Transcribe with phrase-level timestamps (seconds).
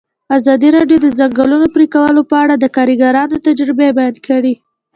[0.37, 4.53] ازادي راډیو د د ځنګلونو پرېکول په اړه د کارګرانو تجربې بیان کړي.